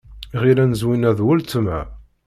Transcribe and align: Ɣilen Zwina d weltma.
Ɣilen 0.41 0.77
Zwina 0.81 1.11
d 1.17 1.19
weltma. 1.25 1.79